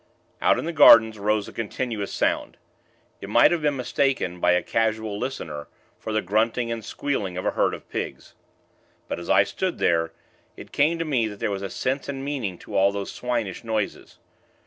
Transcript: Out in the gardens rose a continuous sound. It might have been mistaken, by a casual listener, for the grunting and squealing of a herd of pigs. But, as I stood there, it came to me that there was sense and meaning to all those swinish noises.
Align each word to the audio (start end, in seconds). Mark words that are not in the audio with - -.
Out 0.41 0.57
in 0.57 0.65
the 0.65 0.73
gardens 0.73 1.19
rose 1.19 1.47
a 1.47 1.53
continuous 1.53 2.11
sound. 2.11 2.57
It 3.21 3.29
might 3.29 3.51
have 3.51 3.61
been 3.61 3.75
mistaken, 3.75 4.39
by 4.39 4.53
a 4.53 4.63
casual 4.63 5.19
listener, 5.19 5.67
for 5.99 6.11
the 6.11 6.23
grunting 6.23 6.71
and 6.71 6.83
squealing 6.83 7.37
of 7.37 7.45
a 7.45 7.51
herd 7.51 7.75
of 7.75 7.87
pigs. 7.87 8.33
But, 9.07 9.19
as 9.19 9.29
I 9.29 9.43
stood 9.43 9.77
there, 9.77 10.11
it 10.57 10.71
came 10.71 10.97
to 10.97 11.05
me 11.05 11.27
that 11.27 11.39
there 11.39 11.51
was 11.51 11.71
sense 11.75 12.09
and 12.09 12.25
meaning 12.25 12.57
to 12.63 12.75
all 12.75 12.91
those 12.91 13.11
swinish 13.11 13.63
noises. 13.63 14.17